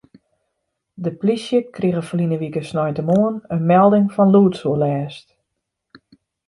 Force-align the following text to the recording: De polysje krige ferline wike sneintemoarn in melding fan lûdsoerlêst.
De 1.05 1.11
polysje 1.19 1.59
krige 1.75 2.01
ferline 2.07 2.37
wike 2.41 2.63
sneintemoarn 2.69 3.35
in 3.55 3.61
melding 3.71 4.07
fan 4.15 4.31
lûdsoerlêst. 4.33 5.27